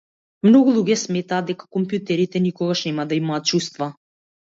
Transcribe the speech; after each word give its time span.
Многу 0.45 0.71
луѓе 0.77 0.95
сметаат 1.01 1.45
дека 1.49 1.67
компјутерите 1.75 2.41
никогаш 2.45 2.81
нема 2.87 3.05
да 3.13 3.17
имаат 3.21 3.47
чувства. 3.53 3.91